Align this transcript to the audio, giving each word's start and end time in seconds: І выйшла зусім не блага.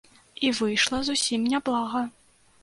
І 0.47 0.49
выйшла 0.59 1.01
зусім 1.09 1.45
не 1.53 1.61
блага. 1.69 2.03